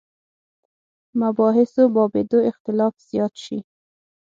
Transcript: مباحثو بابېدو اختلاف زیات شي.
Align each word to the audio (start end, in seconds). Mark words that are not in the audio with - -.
مباحثو 1.21 1.83
بابېدو 1.95 2.39
اختلاف 2.49 2.93
زیات 3.09 3.33
شي. 3.43 3.57